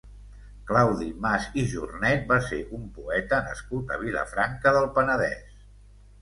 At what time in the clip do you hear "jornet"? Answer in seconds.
1.73-2.23